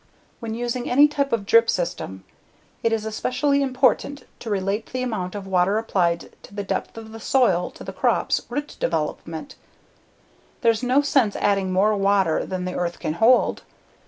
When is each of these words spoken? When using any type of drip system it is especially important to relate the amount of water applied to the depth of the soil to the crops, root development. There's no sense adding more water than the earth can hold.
When 0.39 0.55
using 0.55 0.89
any 0.89 1.07
type 1.07 1.31
of 1.31 1.45
drip 1.45 1.69
system 1.69 2.23
it 2.81 2.91
is 2.91 3.05
especially 3.05 3.61
important 3.61 4.23
to 4.39 4.49
relate 4.49 4.87
the 4.87 5.03
amount 5.03 5.35
of 5.35 5.45
water 5.45 5.77
applied 5.77 6.33
to 6.41 6.55
the 6.55 6.63
depth 6.63 6.97
of 6.97 7.11
the 7.11 7.19
soil 7.19 7.69
to 7.69 7.83
the 7.83 7.93
crops, 7.93 8.41
root 8.49 8.75
development. 8.79 9.53
There's 10.61 10.81
no 10.81 11.03
sense 11.03 11.35
adding 11.35 11.71
more 11.71 11.95
water 11.95 12.47
than 12.47 12.65
the 12.65 12.73
earth 12.73 12.97
can 12.97 13.13
hold. 13.13 13.61